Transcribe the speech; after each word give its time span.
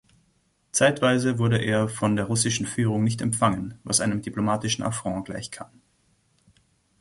Zeitweise 0.71 1.37
wurde 1.37 1.59
er 1.59 1.87
von 1.87 2.15
der 2.15 2.25
russischen 2.25 2.65
Führung 2.65 3.03
nicht 3.03 3.21
empfangen, 3.21 3.77
was 3.83 4.01
einem 4.01 4.23
diplomatischen 4.23 4.83
Affront 4.83 5.25
gleichkam. 5.25 5.69